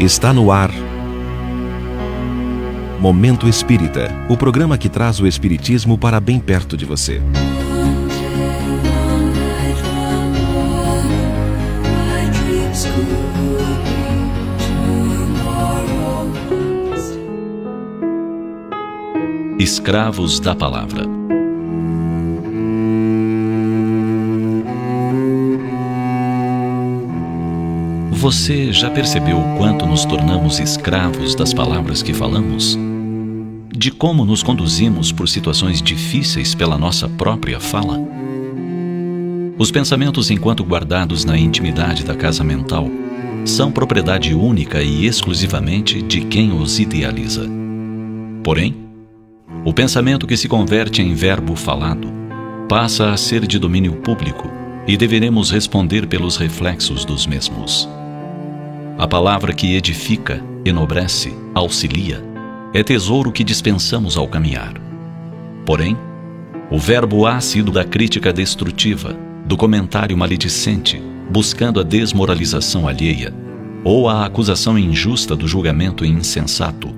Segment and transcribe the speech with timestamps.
[0.00, 0.70] Está no ar.
[3.00, 7.20] Momento Espírita o programa que traz o Espiritismo para bem perto de você.
[19.58, 21.07] Escravos da Palavra
[28.18, 32.76] Você já percebeu o quanto nos tornamos escravos das palavras que falamos?
[33.72, 37.96] De como nos conduzimos por situações difíceis pela nossa própria fala?
[39.56, 42.90] Os pensamentos, enquanto guardados na intimidade da casa mental,
[43.44, 47.48] são propriedade única e exclusivamente de quem os idealiza.
[48.42, 48.74] Porém,
[49.64, 52.08] o pensamento que se converte em verbo falado
[52.68, 54.50] passa a ser de domínio público
[54.88, 57.88] e deveremos responder pelos reflexos dos mesmos.
[58.98, 62.20] A palavra que edifica, enobrece, auxilia,
[62.74, 64.74] é tesouro que dispensamos ao caminhar.
[65.64, 65.96] Porém,
[66.68, 73.32] o verbo ácido da crítica destrutiva, do comentário maledicente, buscando a desmoralização alheia,
[73.84, 76.92] ou a acusação injusta do julgamento insensato,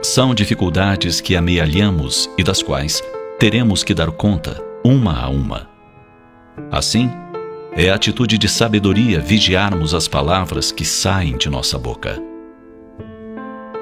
[0.00, 3.02] são dificuldades que amealhamos e das quais
[3.36, 5.68] teremos que dar conta, uma a uma.
[6.70, 7.10] Assim,
[7.78, 12.18] é atitude de sabedoria vigiarmos as palavras que saem de nossa boca.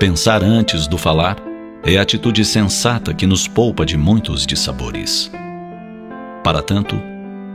[0.01, 1.37] Pensar antes do falar
[1.85, 5.31] é atitude sensata que nos poupa de muitos dissabores.
[6.43, 7.01] Para tanto,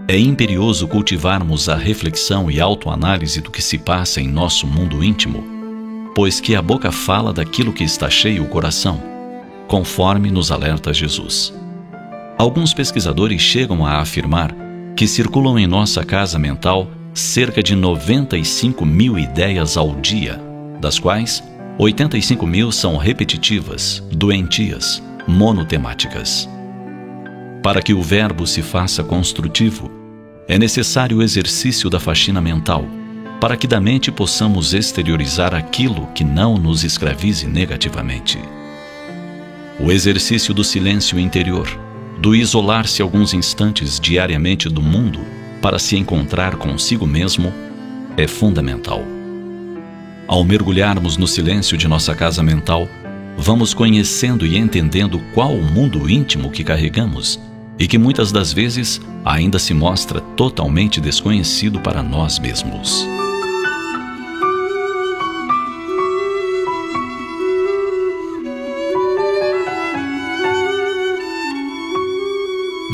[0.07, 5.43] é imperioso cultivarmos a reflexão e autoanálise do que se passa em nosso mundo íntimo,
[6.15, 9.03] pois que a boca fala daquilo que está cheio o coração,
[9.67, 11.53] conforme nos alerta Jesus.
[12.37, 14.55] Alguns pesquisadores chegam a afirmar
[14.99, 20.37] que circulam em nossa casa mental cerca de 95 mil ideias ao dia,
[20.81, 21.41] das quais
[21.77, 26.49] 85 mil são repetitivas, doentias, monotemáticas.
[27.63, 29.89] Para que o verbo se faça construtivo,
[30.49, 32.83] é necessário o exercício da faxina mental,
[33.39, 38.37] para que da mente possamos exteriorizar aquilo que não nos escravize negativamente.
[39.79, 41.88] O exercício do silêncio interior
[42.19, 45.19] do isolar-se alguns instantes diariamente do mundo
[45.61, 47.53] para se encontrar consigo mesmo,
[48.17, 49.03] é fundamental.
[50.27, 52.87] Ao mergulharmos no silêncio de nossa casa mental,
[53.37, 57.39] vamos conhecendo e entendendo qual o mundo íntimo que carregamos
[57.79, 63.07] e que muitas das vezes ainda se mostra totalmente desconhecido para nós mesmos.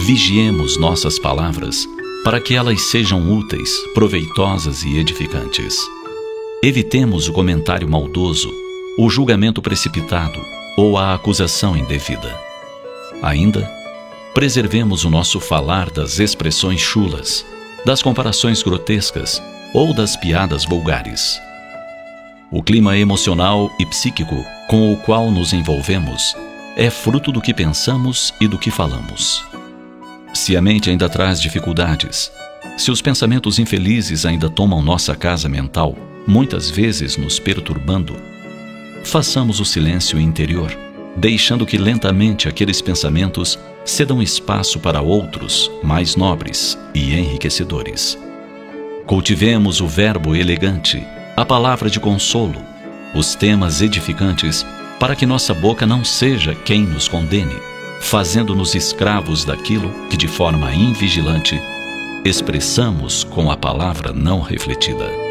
[0.06, 1.90] Vigiemos nossas palavras
[2.24, 5.80] para que elas sejam úteis, proveitosas e edificantes.
[6.62, 8.54] Evitemos o comentário maldoso,
[9.00, 10.40] o julgamento precipitado
[10.78, 12.40] ou a acusação indevida.
[13.24, 13.68] Ainda,
[14.32, 17.44] preservemos o nosso falar das expressões chulas,
[17.84, 19.42] das comparações grotescas
[19.74, 21.42] ou das piadas vulgares.
[22.52, 26.36] O clima emocional e psíquico com o qual nos envolvemos
[26.78, 29.44] é fruto do que pensamos e do que falamos.
[30.36, 32.30] Se a mente ainda traz dificuldades,
[32.78, 35.96] se os pensamentos infelizes ainda tomam nossa casa mental,
[36.28, 38.14] muitas vezes nos perturbando,
[39.06, 40.78] façamos o silêncio interior,
[41.16, 48.18] deixando que lentamente aqueles pensamentos cedam espaço para outros mais nobres e enriquecedores.
[49.06, 51.02] Cultivemos o verbo elegante,
[51.38, 52.62] a palavra de consolo,
[53.16, 54.66] os temas edificantes,
[55.00, 57.56] para que nossa boca não seja quem nos condene
[58.02, 61.60] fazendo-nos escravos daquilo que, de forma invigilante,
[62.24, 65.26] expressamos com a palavra não refletida.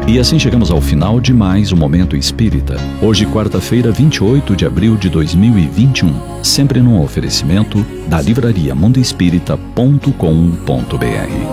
[0.10, 2.78] E assim chegamos ao final de mais um Momento Espírita.
[3.00, 6.44] Hoje, quarta-feira, 28 de abril de 2021.
[6.44, 11.49] Sempre num oferecimento da livraria mundoespírita.com.br.